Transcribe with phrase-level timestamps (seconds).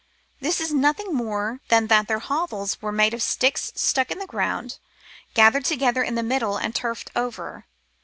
[0.39, 4.25] This is nothing more than that their hovels were made of sticks stuck in the
[4.25, 4.79] ground,
[5.35, 7.67] gathered together in the middle and turfed over.